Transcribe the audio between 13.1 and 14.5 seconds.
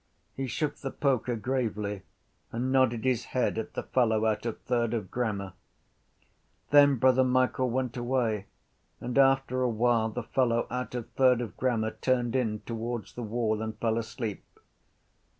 the wall and fell asleep.